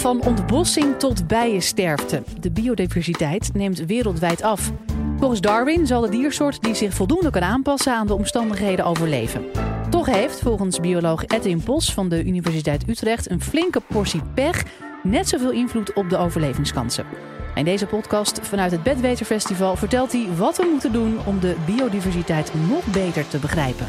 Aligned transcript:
Van 0.00 0.24
ontbossing 0.24 0.98
tot 0.98 1.26
bijensterfte. 1.26 2.22
De 2.40 2.50
biodiversiteit 2.50 3.50
neemt 3.54 3.78
wereldwijd 3.78 4.42
af. 4.42 4.72
Volgens 5.18 5.40
Darwin 5.40 5.86
zal 5.86 6.00
de 6.00 6.08
diersoort 6.08 6.62
die 6.62 6.74
zich 6.74 6.94
voldoende 6.94 7.30
kan 7.30 7.42
aanpassen 7.42 7.94
aan 7.94 8.06
de 8.06 8.14
omstandigheden 8.14 8.84
overleven. 8.84 9.44
Toch 9.90 10.06
heeft 10.06 10.40
volgens 10.40 10.80
bioloog 10.80 11.24
Edwin 11.26 11.62
Bos 11.64 11.92
van 11.92 12.08
de 12.08 12.24
Universiteit 12.24 12.88
Utrecht 12.88 13.30
een 13.30 13.40
flinke 13.40 13.80
portie 13.80 14.20
pech 14.34 14.62
net 15.02 15.28
zoveel 15.28 15.50
invloed 15.50 15.92
op 15.92 16.10
de 16.10 16.16
overlevingskansen. 16.16 17.06
In 17.54 17.64
deze 17.64 17.86
podcast 17.86 18.40
vanuit 18.42 18.70
het 18.70 18.82
Bedweterfestival 18.82 19.76
vertelt 19.76 20.12
hij 20.12 20.26
wat 20.36 20.56
we 20.56 20.68
moeten 20.70 20.92
doen 20.92 21.18
om 21.26 21.40
de 21.40 21.56
biodiversiteit 21.66 22.52
nog 22.68 22.84
beter 22.84 23.28
te 23.28 23.38
begrijpen. 23.38 23.86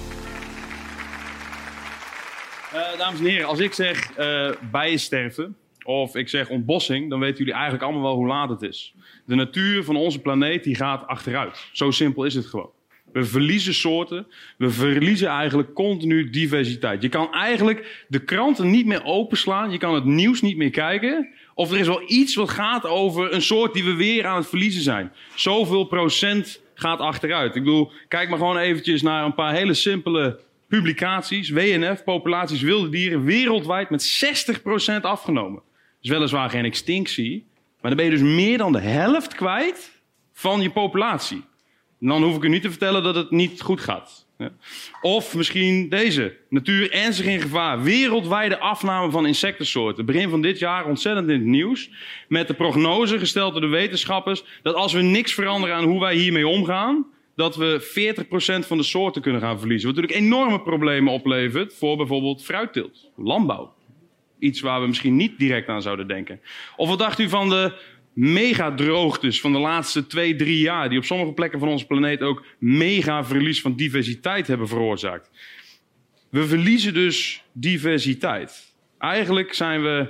Uh, 2.73 2.97
dames 2.97 3.19
en 3.19 3.25
heren, 3.25 3.47
als 3.47 3.59
ik 3.59 3.73
zeg 3.73 4.17
uh, 4.17 4.51
bijensterven 4.71 5.55
of 5.83 6.15
ik 6.15 6.29
zeg 6.29 6.49
ontbossing, 6.49 7.09
dan 7.09 7.19
weten 7.19 7.37
jullie 7.37 7.53
eigenlijk 7.53 7.83
allemaal 7.83 8.03
wel 8.03 8.15
hoe 8.15 8.27
laat 8.27 8.49
het 8.49 8.61
is. 8.61 8.93
De 9.25 9.35
natuur 9.35 9.83
van 9.83 9.95
onze 9.95 10.19
planeet 10.19 10.63
die 10.63 10.75
gaat 10.75 11.07
achteruit. 11.07 11.69
Zo 11.71 11.91
simpel 11.91 12.23
is 12.23 12.35
het 12.35 12.45
gewoon. 12.45 12.69
We 13.11 13.23
verliezen 13.23 13.73
soorten, 13.73 14.27
we 14.57 14.69
verliezen 14.69 15.27
eigenlijk 15.27 15.73
continu 15.73 16.29
diversiteit. 16.29 17.01
Je 17.01 17.09
kan 17.09 17.33
eigenlijk 17.33 18.05
de 18.07 18.23
kranten 18.23 18.69
niet 18.69 18.85
meer 18.85 19.03
openslaan, 19.03 19.71
je 19.71 19.77
kan 19.77 19.93
het 19.93 20.05
nieuws 20.05 20.41
niet 20.41 20.57
meer 20.57 20.69
kijken. 20.69 21.29
Of 21.53 21.71
er 21.71 21.79
is 21.79 21.87
wel 21.87 22.03
iets 22.07 22.35
wat 22.35 22.49
gaat 22.49 22.87
over 22.87 23.33
een 23.33 23.41
soort 23.41 23.73
die 23.73 23.83
we 23.83 23.95
weer 23.95 24.25
aan 24.25 24.37
het 24.37 24.47
verliezen 24.47 24.81
zijn. 24.81 25.11
Zoveel 25.35 25.83
procent 25.83 26.61
gaat 26.73 26.99
achteruit. 26.99 27.55
Ik 27.55 27.63
bedoel, 27.63 27.91
kijk 28.07 28.29
maar 28.29 28.37
gewoon 28.37 28.57
eventjes 28.57 29.01
naar 29.01 29.25
een 29.25 29.35
paar 29.35 29.53
hele 29.53 29.73
simpele 29.73 30.39
publicaties. 30.67 31.49
WNF, 31.49 32.03
populaties 32.03 32.61
wilde 32.61 32.89
dieren 32.89 33.23
wereldwijd 33.23 33.89
met 33.89 34.23
60% 34.99 35.01
afgenomen. 35.01 35.61
Is 36.01 36.09
weliswaar 36.09 36.49
geen 36.49 36.65
extinctie, 36.65 37.45
maar 37.81 37.95
dan 37.95 37.95
ben 37.95 38.05
je 38.05 38.11
dus 38.11 38.35
meer 38.35 38.57
dan 38.57 38.71
de 38.71 38.79
helft 38.79 39.35
kwijt 39.35 40.01
van 40.33 40.61
je 40.61 40.71
populatie. 40.71 41.43
dan 41.99 42.23
hoef 42.23 42.35
ik 42.35 42.43
u 42.43 42.49
niet 42.49 42.61
te 42.61 42.69
vertellen 42.69 43.03
dat 43.03 43.15
het 43.15 43.31
niet 43.31 43.61
goed 43.61 43.81
gaat. 43.81 44.25
Of 45.01 45.35
misschien 45.35 45.89
deze. 45.89 46.35
Natuur 46.49 46.91
ernstig 46.91 47.25
in 47.25 47.41
gevaar. 47.41 47.83
Wereldwijde 47.83 48.59
afname 48.59 49.11
van 49.11 49.25
insectensoorten. 49.25 50.05
Begin 50.05 50.29
van 50.29 50.41
dit 50.41 50.59
jaar 50.59 50.85
ontzettend 50.85 51.29
in 51.29 51.35
het 51.35 51.45
nieuws. 51.45 51.89
Met 52.27 52.47
de 52.47 52.53
prognose 52.53 53.19
gesteld 53.19 53.51
door 53.51 53.61
de 53.61 53.67
wetenschappers. 53.67 54.43
dat 54.61 54.75
als 54.75 54.93
we 54.93 55.01
niks 55.01 55.33
veranderen 55.33 55.75
aan 55.75 55.83
hoe 55.83 55.99
wij 55.99 56.15
hiermee 56.15 56.47
omgaan. 56.47 57.05
dat 57.35 57.55
we 57.55 57.81
40% 58.63 58.67
van 58.67 58.77
de 58.77 58.83
soorten 58.83 59.21
kunnen 59.21 59.41
gaan 59.41 59.59
verliezen. 59.59 59.87
Wat 59.87 59.95
natuurlijk 59.95 60.25
enorme 60.25 60.61
problemen 60.61 61.13
oplevert 61.13 61.73
voor 61.73 61.97
bijvoorbeeld 61.97 62.43
fruitteelt, 62.43 63.09
landbouw. 63.15 63.73
Iets 64.41 64.61
waar 64.61 64.81
we 64.81 64.87
misschien 64.87 65.15
niet 65.15 65.39
direct 65.39 65.67
aan 65.67 65.81
zouden 65.81 66.07
denken. 66.07 66.41
Of 66.75 66.89
wat 66.89 66.99
dacht 66.99 67.19
u 67.19 67.29
van 67.29 67.49
de 67.49 67.73
megadroogtes 68.13 69.41
van 69.41 69.51
de 69.51 69.59
laatste 69.59 70.07
twee, 70.07 70.35
drie 70.35 70.59
jaar, 70.59 70.89
die 70.89 70.97
op 70.97 71.05
sommige 71.05 71.31
plekken 71.31 71.59
van 71.59 71.67
onze 71.67 71.85
planeet 71.85 72.21
ook 72.21 72.45
mega 72.57 73.25
verlies 73.25 73.61
van 73.61 73.75
diversiteit 73.75 74.47
hebben 74.47 74.67
veroorzaakt. 74.67 75.29
We 76.29 76.47
verliezen 76.47 76.93
dus 76.93 77.43
diversiteit. 77.51 78.73
Eigenlijk 78.97 79.53
zijn 79.53 79.81
we 79.81 80.07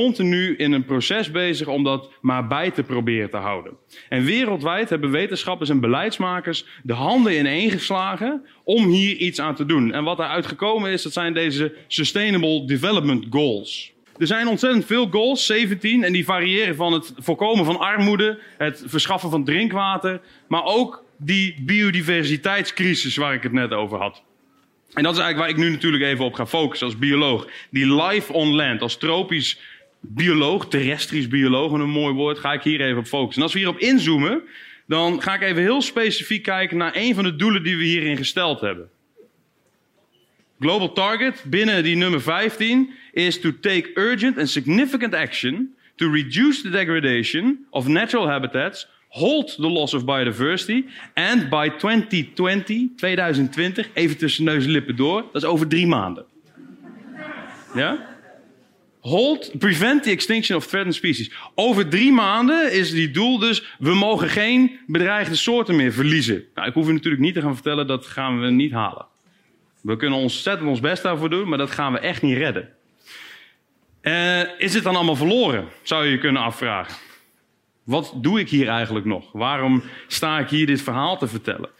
continu 0.00 0.56
in 0.56 0.72
een 0.72 0.84
proces 0.84 1.30
bezig 1.30 1.66
om 1.66 1.84
dat 1.84 2.10
maar 2.20 2.46
bij 2.46 2.70
te 2.70 2.82
proberen 2.82 3.30
te 3.30 3.36
houden. 3.36 3.72
En 4.08 4.24
wereldwijd 4.24 4.90
hebben 4.90 5.10
wetenschappers 5.10 5.70
en 5.70 5.80
beleidsmakers 5.80 6.64
de 6.82 6.92
handen 6.92 7.38
ineengeslagen 7.38 8.46
om 8.64 8.86
hier 8.86 9.16
iets 9.16 9.40
aan 9.40 9.54
te 9.54 9.66
doen. 9.66 9.92
En 9.92 10.04
wat 10.04 10.16
daaruit 10.16 10.46
gekomen 10.46 10.90
is, 10.90 11.02
dat 11.02 11.12
zijn 11.12 11.34
deze 11.34 11.74
Sustainable 11.86 12.64
Development 12.66 13.26
Goals. 13.30 13.92
Er 14.18 14.26
zijn 14.26 14.48
ontzettend 14.48 14.84
veel 14.84 15.08
goals, 15.10 15.46
17, 15.46 16.04
en 16.04 16.12
die 16.12 16.24
variëren 16.24 16.76
van 16.76 16.92
het 16.92 17.12
voorkomen 17.16 17.64
van 17.64 17.78
armoede, 17.78 18.38
het 18.58 18.82
verschaffen 18.86 19.30
van 19.30 19.44
drinkwater, 19.44 20.20
maar 20.48 20.64
ook 20.64 21.04
die 21.16 21.54
biodiversiteitscrisis 21.60 23.16
waar 23.16 23.34
ik 23.34 23.42
het 23.42 23.52
net 23.52 23.72
over 23.72 23.98
had. 23.98 24.22
En 24.94 25.02
dat 25.02 25.12
is 25.12 25.18
eigenlijk 25.18 25.38
waar 25.38 25.48
ik 25.48 25.68
nu 25.68 25.74
natuurlijk 25.74 26.02
even 26.02 26.24
op 26.24 26.34
ga 26.34 26.46
focussen 26.46 26.86
als 26.86 26.98
bioloog. 26.98 27.46
Die 27.70 28.02
life 28.02 28.32
on 28.32 28.54
land, 28.54 28.82
als 28.82 28.96
tropisch 28.96 29.60
bioloog, 30.08 30.68
terrestrisch 30.68 31.28
bioloog, 31.28 31.72
een 31.72 31.90
mooi 31.90 32.14
woord, 32.14 32.38
ga 32.38 32.52
ik 32.52 32.62
hier 32.62 32.80
even 32.80 32.98
op 32.98 33.06
focussen. 33.06 33.36
En 33.36 33.42
als 33.42 33.52
we 33.52 33.58
hierop 33.58 33.78
inzoomen, 33.78 34.42
dan 34.86 35.22
ga 35.22 35.34
ik 35.34 35.42
even 35.42 35.62
heel 35.62 35.82
specifiek 35.82 36.42
kijken 36.42 36.76
naar 36.76 36.96
een 36.96 37.14
van 37.14 37.24
de 37.24 37.36
doelen 37.36 37.62
die 37.62 37.76
we 37.76 37.84
hierin 37.84 38.16
gesteld 38.16 38.60
hebben. 38.60 38.88
Global 40.60 40.92
target 40.92 41.44
binnen 41.46 41.82
die 41.82 41.96
nummer 41.96 42.20
15 42.20 42.90
is 43.12 43.40
to 43.40 43.50
take 43.60 43.90
urgent 43.94 44.38
and 44.38 44.48
significant 44.48 45.14
action 45.14 45.74
to 45.96 46.10
reduce 46.10 46.62
the 46.62 46.70
degradation 46.70 47.66
of 47.70 47.88
natural 47.88 48.28
habitats, 48.28 48.88
halt 49.08 49.56
the 49.56 49.68
loss 49.68 49.94
of 49.94 50.04
biodiversity 50.04 50.84
and 51.14 51.48
by 51.48 51.68
2020, 51.68 52.92
2020, 52.96 53.88
even 53.94 54.16
tussen 54.16 54.44
neus 54.44 54.64
en 54.64 54.70
lippen 54.70 54.96
door, 54.96 55.22
dat 55.32 55.42
is 55.42 55.48
over 55.48 55.68
drie 55.68 55.86
maanden. 55.86 56.24
Ja? 57.74 58.13
Hold, 59.04 59.58
prevent 59.58 60.02
the 60.02 60.10
extinction 60.10 60.56
of 60.56 60.66
threatened 60.66 60.94
species. 60.94 61.30
Over 61.54 61.88
drie 61.88 62.12
maanden 62.12 62.72
is 62.72 62.90
die 62.90 63.10
doel 63.10 63.38
dus, 63.38 63.76
we 63.78 63.94
mogen 63.94 64.28
geen 64.28 64.78
bedreigde 64.86 65.34
soorten 65.34 65.76
meer 65.76 65.92
verliezen. 65.92 66.44
Nou, 66.54 66.68
ik 66.68 66.74
hoef 66.74 66.88
u 66.88 66.92
natuurlijk 66.92 67.22
niet 67.22 67.34
te 67.34 67.40
gaan 67.40 67.54
vertellen, 67.54 67.86
dat 67.86 68.06
gaan 68.06 68.40
we 68.40 68.50
niet 68.50 68.72
halen. 68.72 69.06
We 69.82 69.96
kunnen 69.96 70.18
ontzettend 70.18 70.68
ons 70.68 70.80
best 70.80 71.02
daarvoor 71.02 71.30
doen, 71.30 71.48
maar 71.48 71.58
dat 71.58 71.70
gaan 71.70 71.92
we 71.92 71.98
echt 71.98 72.22
niet 72.22 72.36
redden. 72.36 72.68
Uh, 74.02 74.60
is 74.60 74.74
het 74.74 74.84
dan 74.84 74.96
allemaal 74.96 75.16
verloren, 75.16 75.68
zou 75.82 76.04
je 76.04 76.10
je 76.10 76.18
kunnen 76.18 76.42
afvragen. 76.42 76.94
Wat 77.82 78.12
doe 78.16 78.40
ik 78.40 78.48
hier 78.48 78.68
eigenlijk 78.68 79.06
nog? 79.06 79.32
Waarom 79.32 79.82
sta 80.06 80.38
ik 80.38 80.48
hier 80.48 80.66
dit 80.66 80.82
verhaal 80.82 81.18
te 81.18 81.26
vertellen? 81.26 81.70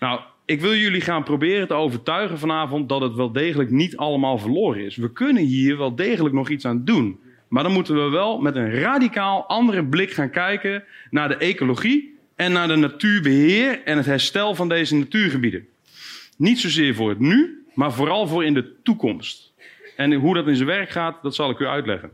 Nou, 0.00 0.20
ik 0.48 0.60
wil 0.60 0.74
jullie 0.74 1.00
gaan 1.00 1.22
proberen 1.22 1.68
te 1.68 1.74
overtuigen 1.74 2.38
vanavond 2.38 2.88
dat 2.88 3.00
het 3.00 3.14
wel 3.14 3.32
degelijk 3.32 3.70
niet 3.70 3.96
allemaal 3.96 4.38
verloren 4.38 4.84
is. 4.84 4.96
We 4.96 5.12
kunnen 5.12 5.42
hier 5.42 5.78
wel 5.78 5.94
degelijk 5.94 6.34
nog 6.34 6.48
iets 6.48 6.64
aan 6.64 6.84
doen. 6.84 7.20
Maar 7.48 7.62
dan 7.62 7.72
moeten 7.72 7.94
we 7.94 8.10
wel 8.10 8.38
met 8.38 8.56
een 8.56 8.74
radicaal 8.74 9.46
andere 9.46 9.84
blik 9.84 10.10
gaan 10.10 10.30
kijken 10.30 10.84
naar 11.10 11.28
de 11.28 11.36
ecologie 11.36 12.18
en 12.36 12.52
naar 12.52 12.68
de 12.68 12.76
natuurbeheer 12.76 13.82
en 13.84 13.96
het 13.96 14.06
herstel 14.06 14.54
van 14.54 14.68
deze 14.68 14.94
natuurgebieden. 14.94 15.66
Niet 16.36 16.58
zozeer 16.58 16.94
voor 16.94 17.08
het 17.08 17.18
nu, 17.18 17.64
maar 17.74 17.92
vooral 17.92 18.26
voor 18.26 18.44
in 18.44 18.54
de 18.54 18.72
toekomst. 18.82 19.52
En 19.96 20.12
hoe 20.12 20.34
dat 20.34 20.46
in 20.46 20.56
zijn 20.56 20.68
werk 20.68 20.90
gaat, 20.90 21.22
dat 21.22 21.34
zal 21.34 21.50
ik 21.50 21.58
u 21.58 21.66
uitleggen. 21.66 22.12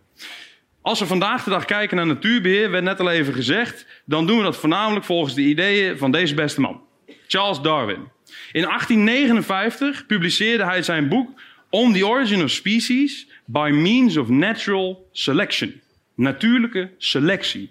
Als 0.81 1.01
we 1.01 1.07
vandaag 1.07 1.45
de 1.45 1.51
dag 1.51 1.65
kijken 1.65 1.97
naar 1.97 2.07
natuurbeheer, 2.07 2.71
werd 2.71 2.85
net 2.85 3.01
al 3.01 3.11
even 3.11 3.35
gezegd, 3.35 3.87
dan 4.05 4.27
doen 4.27 4.37
we 4.37 4.43
dat 4.43 4.57
voornamelijk 4.57 5.05
volgens 5.05 5.35
de 5.35 5.43
ideeën 5.43 5.99
van 5.99 6.11
deze 6.11 6.35
beste 6.35 6.61
man, 6.61 6.81
Charles 7.27 7.61
Darwin. 7.61 8.13
In 8.53 8.63
1859 8.63 10.07
publiceerde 10.07 10.65
hij 10.65 10.83
zijn 10.83 11.09
boek 11.09 11.41
On 11.71 11.93
the 11.93 12.07
Origin 12.07 12.43
of 12.43 12.51
Species 12.51 13.27
by 13.45 13.71
Means 13.73 14.17
of 14.17 14.29
Natural 14.29 15.09
Selection. 15.13 15.81
Natuurlijke 16.15 16.91
selectie. 16.99 17.71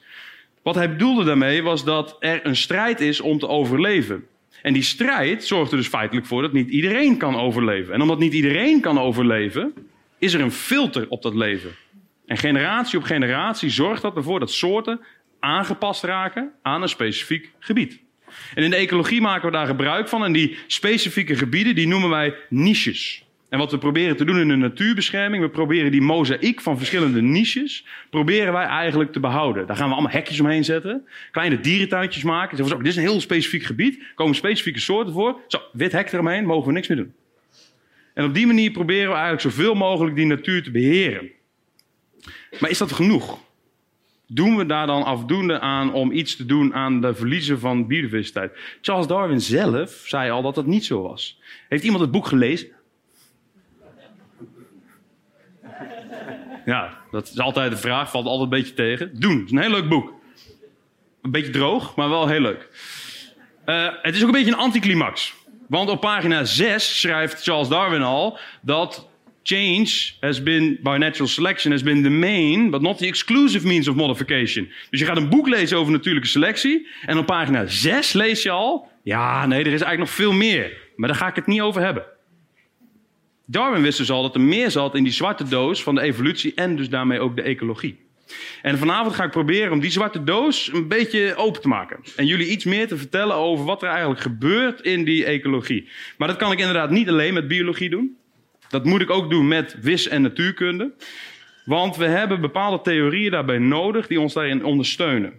Wat 0.61 0.75
hij 0.75 0.89
bedoelde 0.89 1.23
daarmee 1.23 1.63
was 1.63 1.83
dat 1.83 2.15
er 2.19 2.45
een 2.45 2.55
strijd 2.55 2.99
is 2.99 3.21
om 3.21 3.39
te 3.39 3.47
overleven. 3.47 4.27
En 4.61 4.73
die 4.73 4.83
strijd 4.83 5.43
zorgt 5.43 5.71
er 5.71 5.77
dus 5.77 5.87
feitelijk 5.87 6.25
voor 6.25 6.41
dat 6.41 6.53
niet 6.53 6.69
iedereen 6.69 7.17
kan 7.17 7.35
overleven. 7.35 7.93
En 7.93 8.01
omdat 8.01 8.19
niet 8.19 8.33
iedereen 8.33 8.81
kan 8.81 8.99
overleven, 8.99 9.73
is 10.17 10.33
er 10.33 10.41
een 10.41 10.51
filter 10.51 11.05
op 11.09 11.21
dat 11.21 11.35
leven. 11.35 11.71
En 12.25 12.37
generatie 12.37 12.97
op 12.99 13.03
generatie 13.03 13.69
zorgt 13.69 14.01
dat 14.01 14.15
ervoor 14.15 14.39
dat 14.39 14.51
soorten 14.51 14.99
aangepast 15.39 16.03
raken 16.03 16.51
aan 16.61 16.81
een 16.81 16.89
specifiek 16.89 17.51
gebied. 17.59 18.02
En 18.55 18.63
in 18.63 18.69
de 18.69 18.75
ecologie 18.75 19.21
maken 19.21 19.45
we 19.45 19.51
daar 19.51 19.67
gebruik 19.67 20.07
van. 20.07 20.23
En 20.23 20.31
die 20.31 20.57
specifieke 20.67 21.35
gebieden, 21.35 21.75
die 21.75 21.87
noemen 21.87 22.09
wij 22.09 22.35
niches. 22.49 23.23
En 23.53 23.59
wat 23.59 23.71
we 23.71 23.77
proberen 23.77 24.17
te 24.17 24.25
doen 24.25 24.39
in 24.39 24.47
de 24.47 24.55
natuurbescherming, 24.55 25.43
we 25.43 25.49
proberen 25.49 25.91
die 25.91 26.01
mozaïek 26.01 26.61
van 26.61 26.77
verschillende 26.77 27.21
niches, 27.21 27.85
proberen 28.09 28.53
wij 28.53 28.65
eigenlijk 28.65 29.11
te 29.11 29.19
behouden. 29.19 29.67
Daar 29.67 29.75
gaan 29.75 29.87
we 29.87 29.93
allemaal 29.93 30.11
hekjes 30.11 30.39
omheen 30.39 30.63
zetten, 30.63 31.07
kleine 31.31 31.59
dierentuintjes 31.59 32.23
maken. 32.23 32.57
Zeggen 32.57 32.75
zo, 32.75 32.81
dit 32.81 32.91
is 32.91 32.95
een 32.95 33.09
heel 33.09 33.21
specifiek 33.21 33.63
gebied, 33.63 34.03
komen 34.15 34.35
specifieke 34.35 34.79
soorten 34.79 35.13
voor. 35.13 35.39
Zo, 35.47 35.61
wit 35.71 35.91
hek 35.91 36.11
eromheen, 36.11 36.45
mogen 36.45 36.67
we 36.67 36.73
niks 36.73 36.87
meer 36.87 36.97
doen. 36.97 37.13
En 38.13 38.25
op 38.25 38.33
die 38.33 38.47
manier 38.47 38.71
proberen 38.71 39.07
we 39.07 39.13
eigenlijk 39.13 39.41
zoveel 39.41 39.73
mogelijk 39.73 40.15
die 40.15 40.25
natuur 40.25 40.63
te 40.63 40.71
beheren. 40.71 41.31
Maar 42.59 42.69
is 42.69 42.77
dat 42.77 42.91
genoeg? 42.91 43.39
Doen 44.33 44.57
we 44.57 44.65
daar 44.65 44.87
dan 44.87 45.03
afdoende 45.03 45.59
aan 45.59 45.93
om 45.93 46.11
iets 46.11 46.35
te 46.35 46.45
doen 46.45 46.73
aan 46.73 47.01
de 47.01 47.13
verliezen 47.13 47.59
van 47.59 47.87
biodiversiteit? 47.87 48.57
Charles 48.81 49.07
Darwin 49.07 49.41
zelf 49.41 50.03
zei 50.05 50.31
al 50.31 50.41
dat 50.41 50.55
dat 50.55 50.65
niet 50.65 50.85
zo 50.85 51.01
was. 51.01 51.39
Heeft 51.69 51.83
iemand 51.83 52.01
het 52.01 52.11
boek 52.11 52.27
gelezen? 52.27 52.67
Ja, 56.65 56.97
dat 57.11 57.29
is 57.29 57.39
altijd 57.39 57.71
de 57.71 57.77
vraag, 57.77 58.09
valt 58.11 58.25
altijd 58.25 58.51
een 58.51 58.59
beetje 58.59 58.73
tegen. 58.73 59.19
Doen, 59.19 59.37
het 59.37 59.45
is 59.45 59.51
een 59.51 59.61
heel 59.61 59.69
leuk 59.69 59.89
boek. 59.89 60.13
Een 61.21 61.31
beetje 61.31 61.51
droog, 61.51 61.95
maar 61.95 62.09
wel 62.09 62.27
heel 62.27 62.39
leuk. 62.39 62.69
Uh, 63.65 63.89
het 64.01 64.15
is 64.15 64.21
ook 64.21 64.27
een 64.27 64.33
beetje 64.33 64.51
een 64.51 64.57
anticlimax. 64.57 65.33
Want 65.67 65.89
op 65.89 65.99
pagina 65.99 66.43
6 66.43 66.99
schrijft 66.99 67.43
Charles 67.43 67.67
Darwin 67.67 68.01
al 68.01 68.37
dat 68.61 69.09
change 69.43 70.13
has 70.19 70.43
been, 70.43 70.79
by 70.81 70.97
natural 70.97 71.27
selection, 71.27 71.71
has 71.71 71.83
been 71.83 72.03
the 72.03 72.09
main, 72.09 72.69
but 72.69 72.81
not 72.81 72.97
the 72.97 73.07
exclusive 73.07 73.67
means 73.67 73.87
of 73.87 73.95
modification. 73.95 74.71
Dus 74.89 74.99
je 74.99 75.05
gaat 75.05 75.17
een 75.17 75.29
boek 75.29 75.47
lezen 75.47 75.77
over 75.77 75.91
natuurlijke 75.91 76.27
selectie. 76.27 76.87
En 77.05 77.17
op 77.17 77.25
pagina 77.25 77.67
6 77.67 78.13
lees 78.13 78.43
je 78.43 78.49
al, 78.49 78.87
ja, 79.03 79.45
nee, 79.45 79.59
er 79.59 79.65
is 79.65 79.81
eigenlijk 79.81 79.99
nog 79.99 80.09
veel 80.09 80.33
meer. 80.33 80.77
Maar 80.95 81.09
daar 81.09 81.17
ga 81.17 81.27
ik 81.27 81.35
het 81.35 81.47
niet 81.47 81.61
over 81.61 81.81
hebben. 81.81 82.03
Darwin 83.45 83.81
wist 83.81 83.97
dus 83.97 84.11
al 84.11 84.21
dat 84.21 84.35
er 84.35 84.41
meer 84.41 84.71
zat 84.71 84.95
in 84.95 85.03
die 85.03 85.13
zwarte 85.13 85.47
doos 85.47 85.83
van 85.83 85.95
de 85.95 86.01
evolutie 86.01 86.53
en 86.55 86.75
dus 86.75 86.89
daarmee 86.89 87.19
ook 87.19 87.35
de 87.35 87.41
ecologie. 87.41 88.01
En 88.61 88.77
vanavond 88.77 89.15
ga 89.15 89.23
ik 89.23 89.31
proberen 89.31 89.71
om 89.71 89.79
die 89.79 89.91
zwarte 89.91 90.23
doos 90.23 90.73
een 90.73 90.87
beetje 90.87 91.35
open 91.35 91.61
te 91.61 91.67
maken. 91.67 91.99
En 92.15 92.25
jullie 92.25 92.47
iets 92.47 92.65
meer 92.65 92.87
te 92.87 92.97
vertellen 92.97 93.35
over 93.35 93.65
wat 93.65 93.83
er 93.83 93.89
eigenlijk 93.89 94.21
gebeurt 94.21 94.81
in 94.81 95.03
die 95.03 95.25
ecologie. 95.25 95.89
Maar 96.17 96.27
dat 96.27 96.37
kan 96.37 96.51
ik 96.51 96.59
inderdaad 96.59 96.89
niet 96.89 97.09
alleen 97.09 97.33
met 97.33 97.47
biologie 97.47 97.89
doen. 97.89 98.17
Dat 98.73 98.85
moet 98.85 99.01
ik 99.01 99.09
ook 99.09 99.29
doen 99.29 99.47
met 99.47 99.77
wis- 99.81 100.07
en 100.07 100.21
natuurkunde. 100.21 100.91
Want 101.65 101.95
we 101.95 102.05
hebben 102.05 102.41
bepaalde 102.41 102.81
theorieën 102.81 103.31
daarbij 103.31 103.57
nodig 103.57 104.07
die 104.07 104.19
ons 104.19 104.33
daarin 104.33 104.65
ondersteunen. 104.65 105.33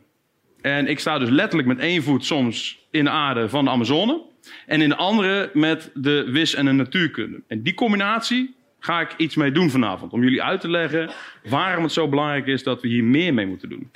En 0.60 0.86
ik 0.86 0.98
sta 0.98 1.18
dus 1.18 1.28
letterlijk 1.28 1.68
met 1.68 1.78
één 1.78 2.02
voet 2.02 2.24
soms 2.24 2.78
in 2.90 3.04
de 3.04 3.10
aarde 3.10 3.48
van 3.48 3.64
de 3.64 3.70
Amazone. 3.70 4.22
En 4.66 4.80
in 4.80 4.88
de 4.88 4.96
andere 4.96 5.50
met 5.52 5.90
de 5.94 6.30
wis- 6.30 6.54
en 6.54 6.64
de 6.64 6.72
natuurkunde. 6.72 7.42
En 7.48 7.62
die 7.62 7.74
combinatie 7.74 8.54
ga 8.80 9.00
ik 9.00 9.14
iets 9.16 9.34
mee 9.34 9.52
doen 9.52 9.70
vanavond. 9.70 10.12
Om 10.12 10.22
jullie 10.22 10.42
uit 10.42 10.60
te 10.60 10.70
leggen 10.70 11.10
waarom 11.48 11.82
het 11.82 11.92
zo 11.92 12.08
belangrijk 12.08 12.46
is 12.46 12.62
dat 12.62 12.82
we 12.82 12.88
hier 12.88 13.04
meer 13.04 13.34
mee 13.34 13.46
moeten 13.46 13.68
doen. 13.68 13.90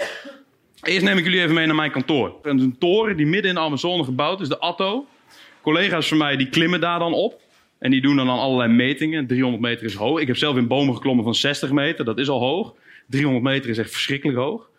Eerst 0.83 1.05
neem 1.05 1.19
ik 1.19 1.25
jullie 1.25 1.43
even 1.43 1.55
mee 1.55 1.67
naar 1.67 1.75
mijn 1.75 1.91
kantoor. 1.91 2.35
Is 2.43 2.51
een 2.51 2.79
toren 2.79 3.17
die 3.17 3.27
midden 3.27 3.49
in 3.51 3.57
de 3.57 3.63
Amazone 3.63 4.05
gebouwd 4.05 4.41
is, 4.41 4.49
de 4.49 4.59
Atto. 4.59 5.07
Collega's 5.63 6.09
van 6.09 6.19
mij 6.19 6.37
die 6.37 6.49
klimmen 6.49 6.81
daar 6.81 6.99
dan 6.99 7.13
op. 7.13 7.47
En 7.79 7.91
die 7.91 8.01
doen 8.01 8.17
dan 8.17 8.29
allerlei 8.29 8.73
metingen. 8.73 9.27
300 9.27 9.63
meter 9.63 9.85
is 9.85 9.95
hoog. 9.95 10.21
Ik 10.21 10.27
heb 10.27 10.37
zelf 10.37 10.57
in 10.57 10.67
bomen 10.67 10.95
geklommen 10.95 11.25
van 11.25 11.35
60 11.35 11.71
meter. 11.71 12.05
Dat 12.05 12.19
is 12.19 12.29
al 12.29 12.41
hoog. 12.41 12.75
300 13.07 13.45
meter 13.45 13.71
is 13.71 13.79
echt 13.79 13.91
verschrikkelijk 13.91 14.39
hoog. 14.39 14.71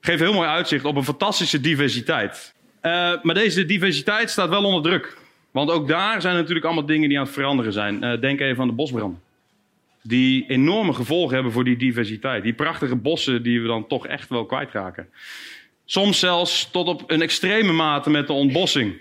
Geeft 0.00 0.20
heel 0.20 0.32
mooi 0.32 0.48
uitzicht 0.48 0.84
op 0.84 0.96
een 0.96 1.04
fantastische 1.04 1.60
diversiteit. 1.60 2.54
Uh, 2.82 2.92
maar 3.22 3.34
deze 3.34 3.64
diversiteit 3.64 4.30
staat 4.30 4.48
wel 4.48 4.64
onder 4.64 4.82
druk. 4.82 5.16
Want 5.50 5.70
ook 5.70 5.88
daar 5.88 6.20
zijn 6.20 6.34
natuurlijk 6.34 6.64
allemaal 6.64 6.86
dingen 6.86 7.08
die 7.08 7.18
aan 7.18 7.24
het 7.24 7.34
veranderen 7.34 7.72
zijn. 7.72 8.04
Uh, 8.04 8.20
denk 8.20 8.40
even 8.40 8.62
aan 8.62 8.68
de 8.68 8.74
bosbranden. 8.74 9.20
Die 10.02 10.44
enorme 10.48 10.92
gevolgen 10.92 11.34
hebben 11.34 11.52
voor 11.52 11.64
die 11.64 11.76
diversiteit. 11.76 12.42
Die 12.42 12.52
prachtige 12.52 12.96
bossen 12.96 13.42
die 13.42 13.60
we 13.60 13.66
dan 13.66 13.86
toch 13.86 14.06
echt 14.06 14.28
wel 14.28 14.46
kwijtraken. 14.46 15.08
Soms 15.84 16.18
zelfs 16.18 16.70
tot 16.70 16.88
op 16.88 17.10
een 17.10 17.22
extreme 17.22 17.72
mate 17.72 18.10
met 18.10 18.26
de 18.26 18.32
ontbossing. 18.32 19.00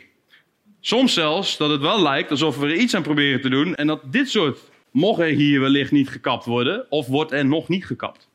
Soms 0.85 1.13
zelfs 1.13 1.57
dat 1.57 1.69
het 1.69 1.81
wel 1.81 2.01
lijkt 2.01 2.31
alsof 2.31 2.57
we 2.57 2.65
er 2.65 2.75
iets 2.75 2.95
aan 2.95 3.03
proberen 3.03 3.41
te 3.41 3.49
doen. 3.49 3.75
En 3.75 3.87
dat 3.87 4.11
dit 4.11 4.29
soort 4.29 4.59
mogen 4.91 5.27
hier 5.27 5.59
wellicht 5.59 5.91
niet 5.91 6.09
gekapt 6.09 6.45
worden. 6.45 6.91
Of 6.91 7.07
wordt 7.07 7.31
er 7.31 7.45
nog 7.45 7.67
niet 7.67 7.85
gekapt. 7.85 8.29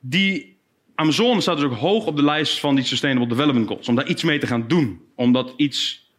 Die 0.00 0.58
Amazone 0.94 1.40
staat 1.40 1.56
dus 1.56 1.66
ook 1.66 1.76
hoog 1.76 2.06
op 2.06 2.16
de 2.16 2.22
lijst 2.24 2.60
van 2.60 2.74
die 2.74 2.84
Sustainable 2.84 3.28
Development 3.28 3.66
Goals. 3.66 3.88
Om 3.88 3.94
daar 3.94 4.06
iets 4.06 4.22
mee 4.22 4.38
te 4.38 4.46
gaan 4.46 4.68
doen. 4.68 5.00
Om 5.14 5.32
dat 5.32 5.54
iets 5.56 6.10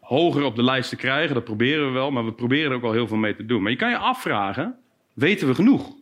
hoger 0.00 0.44
op 0.44 0.56
de 0.56 0.64
lijst 0.64 0.88
te 0.88 0.96
krijgen. 0.96 1.34
Dat 1.34 1.44
proberen 1.44 1.86
we 1.86 1.92
wel, 1.92 2.10
maar 2.10 2.24
we 2.24 2.32
proberen 2.32 2.70
er 2.70 2.76
ook 2.76 2.84
al 2.84 2.92
heel 2.92 3.08
veel 3.08 3.16
mee 3.16 3.36
te 3.36 3.46
doen. 3.46 3.62
Maar 3.62 3.70
je 3.70 3.78
kan 3.78 3.90
je 3.90 3.96
afvragen, 3.96 4.78
weten 5.14 5.48
we 5.48 5.54
genoeg? 5.54 5.92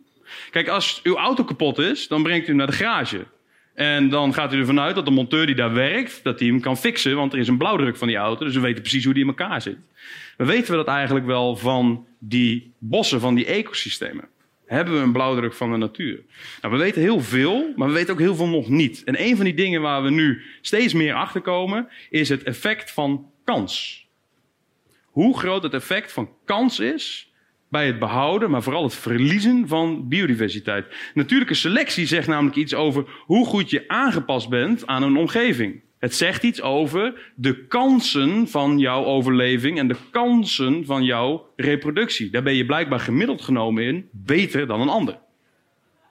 Kijk, 0.51 0.67
als 0.67 0.99
uw 1.03 1.15
auto 1.15 1.43
kapot 1.43 1.77
is, 1.77 2.07
dan 2.07 2.23
brengt 2.23 2.45
u 2.45 2.47
hem 2.47 2.55
naar 2.55 2.67
de 2.67 2.73
garage. 2.73 3.25
En 3.79 4.09
dan 4.09 4.33
gaat 4.33 4.53
u 4.53 4.59
ervan 4.59 4.79
uit 4.79 4.95
dat 4.95 5.05
de 5.05 5.11
monteur 5.11 5.45
die 5.45 5.55
daar 5.55 5.73
werkt, 5.73 6.23
dat 6.23 6.39
hij 6.39 6.47
hem 6.47 6.59
kan 6.59 6.77
fixen. 6.77 7.15
Want 7.15 7.33
er 7.33 7.39
is 7.39 7.47
een 7.47 7.57
blauwdruk 7.57 7.97
van 7.97 8.07
die 8.07 8.17
auto, 8.17 8.45
dus 8.45 8.53
we 8.53 8.59
weten 8.59 8.81
precies 8.81 9.03
hoe 9.03 9.13
die 9.13 9.23
in 9.23 9.29
elkaar 9.29 9.61
zit. 9.61 9.77
We 10.37 10.45
weten 10.45 10.71
we 10.71 10.77
dat 10.77 10.87
eigenlijk 10.87 11.25
wel 11.25 11.55
van 11.55 12.05
die 12.19 12.73
bossen, 12.77 13.19
van 13.19 13.35
die 13.35 13.45
ecosystemen 13.45 14.27
hebben 14.65 14.93
we 14.93 14.99
een 14.99 15.11
blauwdruk 15.11 15.53
van 15.53 15.71
de 15.71 15.77
natuur. 15.77 16.23
Nou, 16.61 16.73
we 16.73 16.79
weten 16.79 17.01
heel 17.01 17.19
veel, 17.21 17.73
maar 17.75 17.87
we 17.87 17.93
weten 17.93 18.13
ook 18.13 18.19
heel 18.19 18.35
veel 18.35 18.47
nog 18.47 18.69
niet. 18.69 19.03
En 19.03 19.21
een 19.21 19.35
van 19.35 19.45
die 19.45 19.53
dingen 19.53 19.81
waar 19.81 20.03
we 20.03 20.09
nu 20.09 20.41
steeds 20.61 20.93
meer 20.93 21.13
achter 21.13 21.41
komen, 21.41 21.87
is 22.09 22.29
het 22.29 22.43
effect 22.43 22.91
van 22.91 23.31
kans. 23.43 24.05
Hoe 25.05 25.37
groot 25.37 25.63
het 25.63 25.73
effect 25.73 26.11
van 26.11 26.29
kans 26.45 26.79
is 26.79 27.28
bij 27.69 27.85
het 27.85 27.99
behouden, 27.99 28.51
maar 28.51 28.63
vooral 28.63 28.83
het 28.83 28.95
verliezen 28.95 29.67
van 29.67 30.07
biodiversiteit. 30.07 30.85
Natuurlijke 31.13 31.53
selectie 31.53 32.05
zegt 32.05 32.27
namelijk 32.27 32.55
iets 32.55 32.73
over 32.73 33.05
hoe 33.25 33.45
goed 33.45 33.69
je 33.69 33.87
aangepast 33.87 34.49
bent 34.49 34.87
aan 34.87 35.03
een 35.03 35.17
omgeving. 35.17 35.81
Het 35.99 36.15
zegt 36.15 36.43
iets 36.43 36.61
over 36.61 37.31
de 37.35 37.65
kansen 37.65 38.47
van 38.47 38.79
jouw 38.79 39.03
overleving 39.03 39.77
en 39.77 39.87
de 39.87 39.95
kansen 40.11 40.85
van 40.85 41.03
jouw 41.03 41.49
reproductie. 41.55 42.29
Daar 42.29 42.43
ben 42.43 42.55
je 42.55 42.65
blijkbaar 42.65 42.99
gemiddeld 42.99 43.41
genomen 43.41 43.83
in 43.83 44.09
beter 44.11 44.67
dan 44.67 44.81
een 44.81 44.89
ander. 44.89 45.17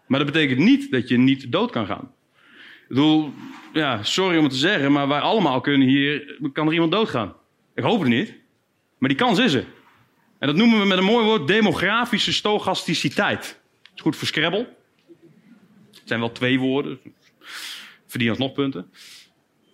Maar 0.06 0.18
dat 0.18 0.32
betekent 0.32 0.58
niet 0.58 0.90
dat 0.90 1.08
je 1.08 1.18
niet 1.18 1.52
dood 1.52 1.70
kan 1.70 1.86
gaan. 1.86 2.12
Ik 2.82 2.88
bedoel, 2.88 3.32
ja, 3.72 4.02
sorry 4.02 4.36
om 4.36 4.42
het 4.42 4.52
te 4.52 4.58
zeggen, 4.58 4.92
maar 4.92 5.08
wij 5.08 5.20
allemaal 5.20 5.60
kunnen 5.60 5.88
hier, 5.88 6.38
kan 6.52 6.66
er 6.66 6.72
iemand 6.72 6.92
doodgaan. 6.92 7.34
Ik 7.74 7.82
hoop 7.82 8.00
het 8.00 8.08
niet, 8.08 8.34
maar 8.98 9.08
die 9.08 9.18
kans 9.18 9.38
is 9.38 9.54
er. 9.54 9.64
En 10.38 10.46
dat 10.46 10.56
noemen 10.56 10.80
we 10.80 10.86
met 10.86 10.98
een 10.98 11.04
mooi 11.04 11.24
woord 11.24 11.46
demografische 11.46 12.32
stochasticiteit. 12.32 13.60
Dat 13.82 13.92
is 13.94 14.00
goed 14.00 14.16
voor 14.16 14.26
Scrabble. 14.26 14.68
Het 15.90 16.02
zijn 16.04 16.20
wel 16.20 16.32
twee 16.32 16.58
woorden. 16.58 17.00
Verdien 18.06 18.34
nog 18.38 18.52
punten. 18.52 18.92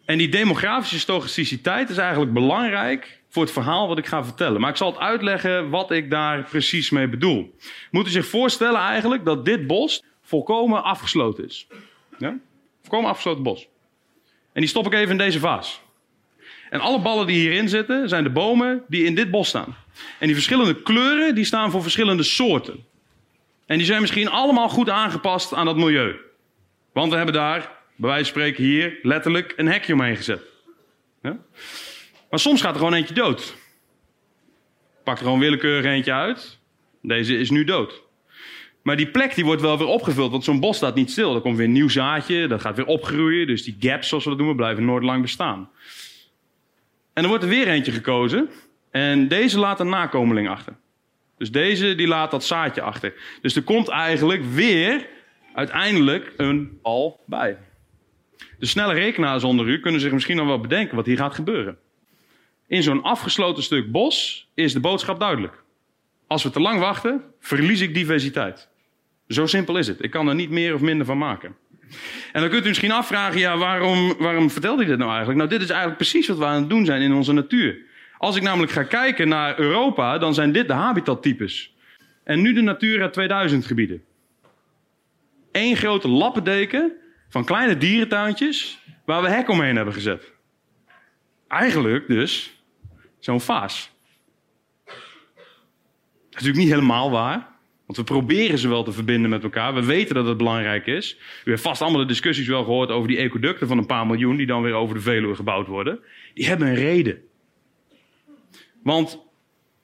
En 0.04 0.18
die 0.18 0.28
demografische 0.28 0.98
stochasticiteit 0.98 1.90
is 1.90 1.96
eigenlijk 1.96 2.32
belangrijk 2.32 3.22
voor 3.28 3.42
het 3.42 3.52
verhaal 3.52 3.88
wat 3.88 3.98
ik 3.98 4.06
ga 4.06 4.24
vertellen. 4.24 4.60
Maar 4.60 4.70
ik 4.70 4.76
zal 4.76 4.90
het 4.90 5.00
uitleggen 5.00 5.70
wat 5.70 5.90
ik 5.90 6.10
daar 6.10 6.42
precies 6.42 6.90
mee 6.90 7.08
bedoel. 7.08 7.54
Moet 7.90 8.06
u 8.06 8.10
zich 8.10 8.26
voorstellen 8.26 8.80
eigenlijk 8.80 9.24
dat 9.24 9.44
dit 9.44 9.66
bos 9.66 10.02
volkomen 10.22 10.84
afgesloten 10.84 11.44
is. 11.44 11.66
Ja? 12.18 12.38
Volkomen 12.82 13.10
afgesloten 13.10 13.42
bos. 13.42 13.68
En 14.52 14.60
die 14.60 14.70
stop 14.70 14.86
ik 14.86 14.92
even 14.92 15.10
in 15.10 15.18
deze 15.18 15.38
vaas. 15.38 15.80
En 16.74 16.80
alle 16.80 17.00
ballen 17.00 17.26
die 17.26 17.38
hierin 17.38 17.68
zitten 17.68 18.08
zijn 18.08 18.24
de 18.24 18.30
bomen 18.30 18.84
die 18.88 19.04
in 19.04 19.14
dit 19.14 19.30
bos 19.30 19.48
staan. 19.48 19.76
En 20.18 20.26
die 20.26 20.34
verschillende 20.34 20.82
kleuren 20.82 21.34
die 21.34 21.44
staan 21.44 21.70
voor 21.70 21.82
verschillende 21.82 22.22
soorten. 22.22 22.84
En 23.66 23.76
die 23.76 23.86
zijn 23.86 24.00
misschien 24.00 24.28
allemaal 24.28 24.68
goed 24.68 24.90
aangepast 24.90 25.54
aan 25.54 25.66
dat 25.66 25.76
milieu. 25.76 26.16
Want 26.92 27.10
we 27.10 27.16
hebben 27.16 27.34
daar 27.34 27.60
bij 27.96 28.08
wijze 28.08 28.24
van 28.24 28.32
spreken 28.32 28.64
hier 28.64 28.98
letterlijk 29.02 29.52
een 29.56 29.66
hekje 29.66 29.92
omheen 29.92 30.16
gezet. 30.16 30.42
Maar 32.30 32.38
soms 32.38 32.60
gaat 32.60 32.72
er 32.72 32.78
gewoon 32.78 32.94
eentje 32.94 33.14
dood. 33.14 33.56
Pak 35.04 35.18
er 35.18 35.24
gewoon 35.24 35.38
willekeurig 35.38 35.84
eentje 35.84 36.12
uit. 36.12 36.58
Deze 37.02 37.38
is 37.38 37.50
nu 37.50 37.64
dood. 37.64 38.02
Maar 38.82 38.96
die 38.96 39.10
plek 39.10 39.34
die 39.34 39.44
wordt 39.44 39.62
wel 39.62 39.78
weer 39.78 39.86
opgevuld, 39.86 40.30
want 40.30 40.44
zo'n 40.44 40.60
bos 40.60 40.76
staat 40.76 40.94
niet 40.94 41.10
stil. 41.10 41.34
Er 41.34 41.40
komt 41.40 41.56
weer 41.56 41.66
een 41.66 41.72
nieuw 41.72 41.88
zaadje, 41.88 42.46
dat 42.46 42.60
gaat 42.60 42.76
weer 42.76 42.86
opgroeien. 42.86 43.46
Dus 43.46 43.62
die 43.62 43.76
gaps, 43.80 44.08
zoals 44.08 44.24
we 44.24 44.30
dat 44.30 44.38
noemen, 44.38 44.56
blijven 44.56 44.84
nooit 44.84 45.04
lang 45.04 45.22
bestaan. 45.22 45.68
En 47.14 47.22
er 47.22 47.28
wordt 47.28 47.44
er 47.44 47.50
weer 47.50 47.68
eentje 47.68 47.92
gekozen. 47.92 48.50
En 48.90 49.28
deze 49.28 49.58
laat 49.58 49.80
een 49.80 49.88
nakomeling 49.88 50.48
achter. 50.48 50.76
Dus 51.38 51.50
deze 51.50 51.94
die 51.94 52.06
laat 52.06 52.30
dat 52.30 52.44
zaadje 52.44 52.82
achter. 52.82 53.14
Dus 53.40 53.56
er 53.56 53.62
komt 53.62 53.88
eigenlijk 53.88 54.44
weer 54.44 55.08
uiteindelijk 55.54 56.32
een 56.36 56.78
al 56.82 57.20
bij. 57.26 57.58
De 58.58 58.66
snelle 58.66 58.94
rekenaars 58.94 59.44
onder 59.44 59.66
u 59.66 59.80
kunnen 59.80 60.00
zich 60.00 60.12
misschien 60.12 60.36
nog 60.36 60.46
wel 60.46 60.60
bedenken 60.60 60.96
wat 60.96 61.06
hier 61.06 61.16
gaat 61.16 61.34
gebeuren. 61.34 61.78
In 62.66 62.82
zo'n 62.82 63.02
afgesloten 63.02 63.62
stuk 63.62 63.90
bos 63.90 64.46
is 64.54 64.72
de 64.72 64.80
boodschap 64.80 65.20
duidelijk. 65.20 65.62
Als 66.26 66.42
we 66.42 66.50
te 66.50 66.60
lang 66.60 66.80
wachten, 66.80 67.22
verlies 67.40 67.80
ik 67.80 67.94
diversiteit. 67.94 68.68
Zo 69.28 69.46
simpel 69.46 69.76
is 69.76 69.86
het. 69.86 70.02
Ik 70.02 70.10
kan 70.10 70.28
er 70.28 70.34
niet 70.34 70.50
meer 70.50 70.74
of 70.74 70.80
minder 70.80 71.06
van 71.06 71.18
maken. 71.18 71.56
En 72.32 72.40
dan 72.40 72.50
kunt 72.50 72.64
u 72.64 72.68
misschien 72.68 72.92
afvragen, 72.92 73.38
ja, 73.38 73.56
waarom, 73.56 74.14
waarom 74.18 74.50
vertelt 74.50 74.78
hij 74.78 74.86
dit 74.86 74.98
nou 74.98 75.10
eigenlijk? 75.10 75.38
Nou, 75.38 75.50
dit 75.50 75.62
is 75.62 75.68
eigenlijk 75.68 75.98
precies 75.98 76.28
wat 76.28 76.38
we 76.38 76.44
aan 76.44 76.60
het 76.60 76.70
doen 76.70 76.84
zijn 76.84 77.02
in 77.02 77.12
onze 77.12 77.32
natuur. 77.32 77.76
Als 78.18 78.36
ik 78.36 78.42
namelijk 78.42 78.72
ga 78.72 78.82
kijken 78.82 79.28
naar 79.28 79.58
Europa, 79.58 80.18
dan 80.18 80.34
zijn 80.34 80.52
dit 80.52 80.66
de 80.66 80.72
habitattypes. 80.72 81.74
En 82.24 82.42
nu 82.42 82.52
de 82.52 82.60
Natura 82.60 83.08
2000 83.08 83.66
gebieden. 83.66 84.02
Eén 85.52 85.76
grote 85.76 86.08
lappendeken 86.08 86.92
van 87.28 87.44
kleine 87.44 87.76
dierentuintjes 87.78 88.78
waar 89.04 89.22
we 89.22 89.28
hek 89.28 89.48
omheen 89.48 89.76
hebben 89.76 89.94
gezet. 89.94 90.32
Eigenlijk 91.48 92.08
dus 92.08 92.62
zo'n 93.18 93.40
vaas. 93.40 93.90
Dat 94.84 94.94
is 96.42 96.46
natuurlijk 96.48 96.58
niet 96.58 96.68
helemaal 96.68 97.10
waar. 97.10 97.53
Want 97.86 97.98
we 97.98 98.04
proberen 98.04 98.58
ze 98.58 98.68
wel 98.68 98.84
te 98.84 98.92
verbinden 98.92 99.30
met 99.30 99.42
elkaar. 99.42 99.74
We 99.74 99.84
weten 99.84 100.14
dat 100.14 100.26
het 100.26 100.36
belangrijk 100.36 100.86
is. 100.86 101.16
U 101.44 101.50
heeft 101.50 101.62
vast 101.62 101.82
allemaal 101.82 102.00
de 102.00 102.06
discussies 102.06 102.46
wel 102.46 102.64
gehoord 102.64 102.90
over 102.90 103.08
die 103.08 103.16
ecoducten 103.16 103.66
van 103.66 103.78
een 103.78 103.86
paar 103.86 104.06
miljoen 104.06 104.36
die 104.36 104.46
dan 104.46 104.62
weer 104.62 104.72
over 104.72 104.94
de 104.94 105.00
Veluwe 105.00 105.34
gebouwd 105.34 105.66
worden. 105.66 106.00
Die 106.34 106.46
hebben 106.46 106.68
een 106.68 106.74
reden. 106.74 107.22
Want 108.82 109.18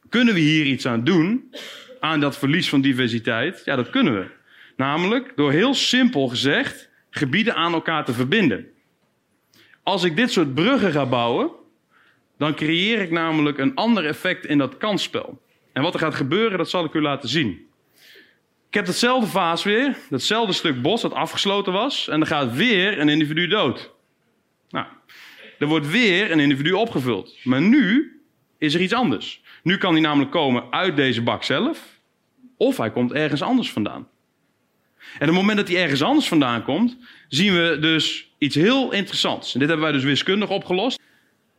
kunnen 0.08 0.34
we 0.34 0.40
hier 0.40 0.64
iets 0.64 0.86
aan 0.86 1.04
doen, 1.04 1.54
aan 2.00 2.20
dat 2.20 2.38
verlies 2.38 2.68
van 2.68 2.80
diversiteit? 2.80 3.62
Ja, 3.64 3.76
dat 3.76 3.90
kunnen 3.90 4.14
we. 4.14 4.26
Namelijk 4.76 5.32
door 5.36 5.52
heel 5.52 5.74
simpel 5.74 6.28
gezegd 6.28 6.88
gebieden 7.10 7.54
aan 7.54 7.72
elkaar 7.72 8.04
te 8.04 8.12
verbinden. 8.12 8.66
Als 9.82 10.04
ik 10.04 10.16
dit 10.16 10.30
soort 10.30 10.54
bruggen 10.54 10.92
ga 10.92 11.06
bouwen, 11.06 11.50
dan 12.38 12.54
creëer 12.54 13.00
ik 13.00 13.10
namelijk 13.10 13.58
een 13.58 13.74
ander 13.74 14.06
effect 14.06 14.44
in 14.46 14.58
dat 14.58 14.76
kansspel. 14.76 15.42
En 15.72 15.82
wat 15.82 15.94
er 15.94 16.00
gaat 16.00 16.14
gebeuren, 16.14 16.58
dat 16.58 16.70
zal 16.70 16.84
ik 16.84 16.94
u 16.94 17.00
laten 17.00 17.28
zien. 17.28 17.68
Ik 18.70 18.76
heb 18.76 18.86
datzelfde 18.86 19.26
vaas 19.26 19.62
weer, 19.62 19.96
datzelfde 20.10 20.52
stuk 20.52 20.82
bos 20.82 21.00
dat 21.00 21.12
afgesloten 21.12 21.72
was, 21.72 22.08
en 22.08 22.20
er 22.20 22.26
gaat 22.26 22.54
weer 22.54 22.98
een 22.98 23.08
individu 23.08 23.46
dood. 23.46 23.90
Nou, 24.68 24.86
er 25.58 25.66
wordt 25.66 25.90
weer 25.90 26.30
een 26.30 26.40
individu 26.40 26.72
opgevuld. 26.72 27.36
Maar 27.44 27.60
nu 27.60 28.20
is 28.58 28.74
er 28.74 28.80
iets 28.80 28.92
anders. 28.92 29.42
Nu 29.62 29.76
kan 29.76 29.92
hij 29.92 30.00
namelijk 30.00 30.30
komen 30.30 30.64
uit 30.70 30.96
deze 30.96 31.22
bak 31.22 31.44
zelf, 31.44 32.00
of 32.56 32.76
hij 32.76 32.90
komt 32.90 33.12
ergens 33.12 33.42
anders 33.42 33.70
vandaan. 33.70 34.08
En 34.98 35.20
op 35.20 35.26
het 35.26 35.30
moment 35.30 35.58
dat 35.58 35.68
hij 35.68 35.82
ergens 35.82 36.02
anders 36.02 36.28
vandaan 36.28 36.62
komt, 36.62 36.96
zien 37.28 37.52
we 37.52 37.78
dus 37.80 38.32
iets 38.38 38.54
heel 38.54 38.92
interessants. 38.92 39.52
En 39.52 39.58
dit 39.58 39.68
hebben 39.68 39.86
wij 39.86 39.96
dus 39.96 40.04
wiskundig 40.04 40.48
opgelost. 40.48 41.00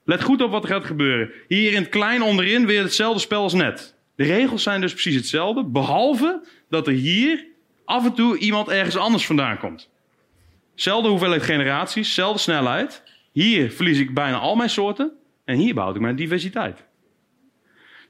Let 0.03 0.23
goed 0.23 0.41
op 0.41 0.51
wat 0.51 0.63
er 0.63 0.69
gaat 0.69 0.85
gebeuren. 0.85 1.31
Hier 1.47 1.71
in 1.71 1.81
het 1.81 1.89
klein 1.89 2.21
onderin 2.21 2.65
weer 2.65 2.83
hetzelfde 2.83 3.19
spel 3.19 3.41
als 3.41 3.53
net. 3.53 3.95
De 4.21 4.27
regels 4.27 4.63
zijn 4.63 4.81
dus 4.81 4.91
precies 4.91 5.15
hetzelfde, 5.15 5.63
behalve 5.63 6.43
dat 6.69 6.87
er 6.87 6.93
hier 6.93 7.45
af 7.85 8.05
en 8.05 8.13
toe 8.13 8.37
iemand 8.37 8.69
ergens 8.69 8.97
anders 8.97 9.25
vandaan 9.25 9.57
komt. 9.57 9.89
Zelfde 10.75 11.09
hoeveelheid 11.09 11.43
generaties, 11.43 12.13
zelfde 12.13 12.39
snelheid. 12.39 13.03
Hier 13.31 13.71
verlies 13.71 13.99
ik 13.99 14.13
bijna 14.13 14.37
al 14.37 14.55
mijn 14.55 14.69
soorten 14.69 15.11
en 15.45 15.55
hier 15.57 15.73
behoud 15.73 15.95
ik 15.95 16.01
mijn 16.01 16.15
diversiteit. 16.15 16.83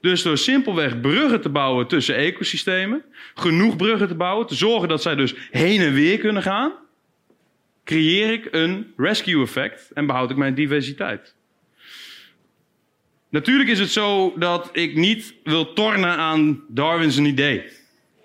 Dus 0.00 0.22
door 0.22 0.38
simpelweg 0.38 1.00
bruggen 1.00 1.40
te 1.40 1.48
bouwen 1.48 1.86
tussen 1.86 2.16
ecosystemen, 2.16 3.04
genoeg 3.34 3.76
bruggen 3.76 4.08
te 4.08 4.14
bouwen, 4.14 4.46
te 4.46 4.54
zorgen 4.54 4.88
dat 4.88 5.02
zij 5.02 5.14
dus 5.14 5.34
heen 5.50 5.80
en 5.80 5.92
weer 5.92 6.18
kunnen 6.18 6.42
gaan, 6.42 6.72
creëer 7.84 8.32
ik 8.32 8.48
een 8.50 8.92
rescue 8.96 9.42
effect 9.42 9.90
en 9.90 10.06
behoud 10.06 10.30
ik 10.30 10.36
mijn 10.36 10.54
diversiteit. 10.54 11.34
Natuurlijk 13.32 13.70
is 13.70 13.78
het 13.78 13.90
zo 13.90 14.32
dat 14.36 14.68
ik 14.72 14.94
niet 14.94 15.34
wil 15.44 15.72
tornen 15.72 16.16
aan 16.16 16.62
Darwin's 16.68 17.18
idee. 17.18 17.64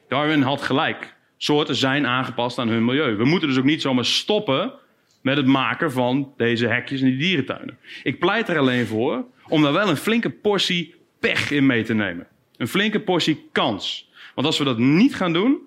Darwin 0.07 0.41
had 0.41 0.61
gelijk. 0.61 1.15
Soorten 1.37 1.75
zijn 1.75 2.05
aangepast 2.05 2.57
aan 2.57 2.67
hun 2.67 2.85
milieu. 2.85 3.15
We 3.15 3.25
moeten 3.25 3.47
dus 3.47 3.57
ook 3.57 3.63
niet 3.63 3.81
zomaar 3.81 4.05
stoppen 4.05 4.73
met 5.21 5.37
het 5.37 5.45
maken 5.45 5.91
van 5.91 6.33
deze 6.37 6.67
hekjes 6.67 7.01
en 7.01 7.07
die 7.07 7.17
dierentuinen. 7.17 7.77
Ik 8.03 8.19
pleit 8.19 8.49
er 8.49 8.57
alleen 8.57 8.85
voor 8.85 9.25
om 9.47 9.61
daar 9.61 9.73
wel 9.73 9.89
een 9.89 9.97
flinke 9.97 10.29
portie 10.29 10.95
pech 11.19 11.51
in 11.51 11.65
mee 11.65 11.83
te 11.83 11.93
nemen. 11.93 12.27
Een 12.57 12.67
flinke 12.67 12.99
portie 12.99 13.47
kans. 13.51 14.09
Want 14.35 14.47
als 14.47 14.57
we 14.57 14.63
dat 14.63 14.77
niet 14.77 15.15
gaan 15.15 15.33
doen, 15.33 15.57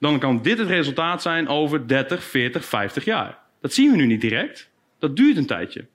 dan 0.00 0.18
kan 0.18 0.42
dit 0.42 0.58
het 0.58 0.68
resultaat 0.68 1.22
zijn 1.22 1.48
over 1.48 1.88
30, 1.88 2.24
40, 2.24 2.64
50 2.64 3.04
jaar. 3.04 3.38
Dat 3.60 3.72
zien 3.72 3.90
we 3.90 3.96
nu 3.96 4.06
niet 4.06 4.20
direct. 4.20 4.70
Dat 4.98 5.16
duurt 5.16 5.36
een 5.36 5.46
tijdje. 5.46 5.86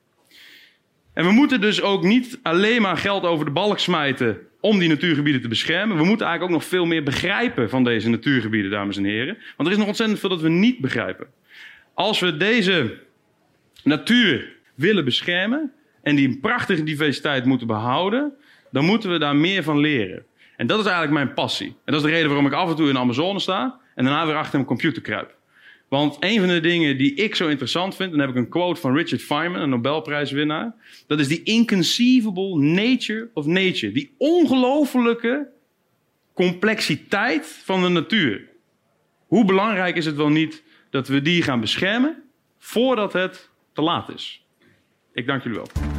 En 1.19 1.25
we 1.25 1.31
moeten 1.31 1.61
dus 1.61 1.81
ook 1.81 2.03
niet 2.03 2.39
alleen 2.41 2.81
maar 2.81 2.97
geld 2.97 3.23
over 3.23 3.45
de 3.45 3.51
balk 3.51 3.79
smijten 3.79 4.37
om 4.59 4.79
die 4.79 4.89
natuurgebieden 4.89 5.41
te 5.41 5.47
beschermen. 5.47 5.97
We 5.97 6.03
moeten 6.03 6.27
eigenlijk 6.27 6.55
ook 6.55 6.61
nog 6.61 6.69
veel 6.69 6.85
meer 6.85 7.03
begrijpen 7.03 7.69
van 7.69 7.83
deze 7.83 8.09
natuurgebieden, 8.09 8.71
dames 8.71 8.97
en 8.97 9.03
heren. 9.03 9.37
Want 9.57 9.67
er 9.67 9.73
is 9.73 9.77
nog 9.77 9.87
ontzettend 9.87 10.19
veel 10.19 10.29
dat 10.29 10.41
we 10.41 10.49
niet 10.49 10.79
begrijpen. 10.79 11.27
Als 11.93 12.19
we 12.19 12.37
deze 12.37 12.97
natuur 13.83 14.55
willen 14.75 15.05
beschermen 15.05 15.71
en 16.01 16.15
die 16.15 16.37
prachtige 16.37 16.83
diversiteit 16.83 17.45
moeten 17.45 17.67
behouden, 17.67 18.33
dan 18.71 18.85
moeten 18.85 19.11
we 19.11 19.19
daar 19.19 19.35
meer 19.35 19.63
van 19.63 19.79
leren. 19.79 20.25
En 20.57 20.67
dat 20.67 20.79
is 20.79 20.85
eigenlijk 20.85 21.13
mijn 21.13 21.33
passie. 21.33 21.67
En 21.67 21.93
dat 21.93 21.95
is 21.95 22.01
de 22.01 22.13
reden 22.13 22.27
waarom 22.27 22.45
ik 22.45 22.53
af 22.53 22.69
en 22.69 22.75
toe 22.75 22.87
in 22.87 22.93
de 22.93 22.99
Amazone 22.99 23.39
sta 23.39 23.79
en 23.95 24.03
daarna 24.03 24.25
weer 24.25 24.35
achter 24.35 24.59
een 24.59 24.65
computer 24.65 25.01
kruip. 25.01 25.37
Want 25.89 26.17
een 26.19 26.39
van 26.39 26.47
de 26.47 26.59
dingen 26.59 26.97
die 26.97 27.13
ik 27.13 27.35
zo 27.35 27.47
interessant 27.47 27.95
vind, 27.95 28.11
en 28.11 28.17
dan 28.17 28.27
heb 28.27 28.35
ik 28.35 28.43
een 28.43 28.49
quote 28.49 28.81
van 28.81 28.95
Richard 28.95 29.21
Feynman, 29.21 29.61
een 29.61 29.69
Nobelprijswinnaar, 29.69 30.73
dat 31.07 31.19
is 31.19 31.27
die 31.27 31.43
inconceivable 31.43 32.57
nature 32.57 33.29
of 33.33 33.45
nature. 33.45 33.91
Die 33.91 34.15
ongelofelijke 34.17 35.47
complexiteit 36.33 37.61
van 37.63 37.81
de 37.81 37.89
natuur. 37.89 38.47
Hoe 39.27 39.45
belangrijk 39.45 39.95
is 39.95 40.05
het 40.05 40.15
wel 40.15 40.29
niet 40.29 40.63
dat 40.89 41.07
we 41.07 41.21
die 41.21 41.41
gaan 41.41 41.59
beschermen 41.59 42.23
voordat 42.57 43.13
het 43.13 43.49
te 43.73 43.81
laat 43.81 44.09
is? 44.09 44.45
Ik 45.13 45.25
dank 45.25 45.43
jullie 45.43 45.57
wel. 45.57 45.98